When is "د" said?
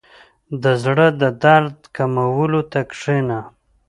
0.63-0.65, 1.21-1.23